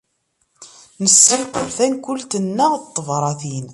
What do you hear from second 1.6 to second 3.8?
tankult-nneɣ n tebṛatin.